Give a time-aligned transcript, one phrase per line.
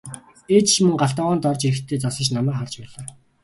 [0.55, 3.05] Ээж ч мөн гал тогоонд орж ирэхдээ зогсож намайг харж байлаа.